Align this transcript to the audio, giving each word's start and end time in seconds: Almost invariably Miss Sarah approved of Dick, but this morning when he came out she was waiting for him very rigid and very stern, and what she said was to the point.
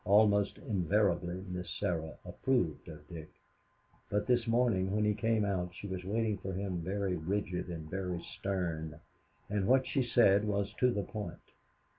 Almost 0.03 0.57
invariably 0.57 1.43
Miss 1.47 1.69
Sarah 1.79 2.15
approved 2.25 2.87
of 2.87 3.07
Dick, 3.07 3.29
but 4.09 4.25
this 4.25 4.47
morning 4.47 4.89
when 4.95 5.05
he 5.05 5.13
came 5.13 5.45
out 5.45 5.75
she 5.75 5.85
was 5.85 6.03
waiting 6.03 6.39
for 6.39 6.53
him 6.53 6.81
very 6.81 7.15
rigid 7.15 7.67
and 7.69 7.87
very 7.87 8.19
stern, 8.39 8.99
and 9.47 9.67
what 9.67 9.85
she 9.85 10.01
said 10.01 10.43
was 10.45 10.73
to 10.79 10.89
the 10.89 11.03
point. 11.03 11.51